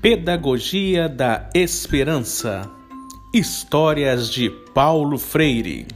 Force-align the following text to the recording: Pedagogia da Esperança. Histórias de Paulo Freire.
Pedagogia 0.00 1.08
da 1.08 1.50
Esperança. 1.52 2.70
Histórias 3.34 4.30
de 4.30 4.48
Paulo 4.48 5.18
Freire. 5.18 5.88